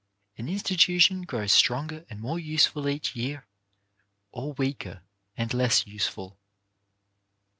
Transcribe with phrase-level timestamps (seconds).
[0.35, 3.45] An institution grows stronger and more useful each year,
[4.31, 5.03] or weaker
[5.37, 6.39] and less useful.